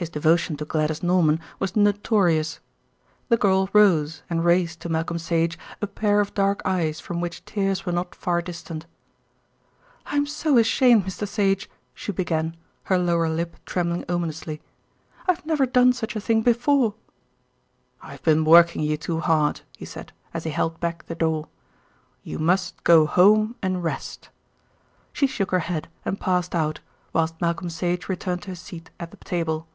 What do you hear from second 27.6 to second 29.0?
Sage returned to his seat